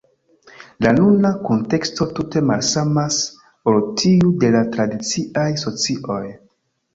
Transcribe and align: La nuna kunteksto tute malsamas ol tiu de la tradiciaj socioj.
La 0.83 0.93
nuna 0.99 1.29
kunteksto 1.49 2.07
tute 2.19 2.41
malsamas 2.51 3.19
ol 3.73 3.77
tiu 4.01 4.33
de 4.45 4.51
la 4.57 4.63
tradiciaj 4.79 5.47
socioj. 5.67 6.19